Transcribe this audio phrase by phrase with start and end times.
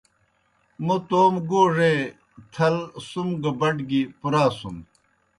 [0.85, 1.93] موں توموْ گوڙے
[2.53, 2.75] تھل
[3.09, 4.77] سُم گہ بٹ گیْ پُراسُن۔